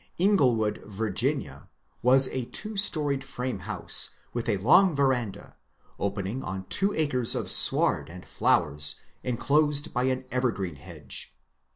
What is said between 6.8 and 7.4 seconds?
acres